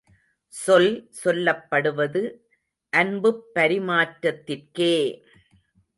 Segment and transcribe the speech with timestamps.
[0.53, 0.89] சொல்
[1.19, 2.21] சொல்லப்படுவது
[2.93, 4.95] அன்புப் பரிமாற்றத்திற்கே!